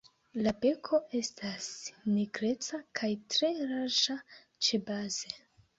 La 0.45 0.53
beko 0.61 0.99
estas 1.19 1.67
nigreca 2.15 2.83
kaj 3.01 3.13
tre 3.37 3.55
larĝa 3.61 4.21
ĉebaze. 4.67 5.43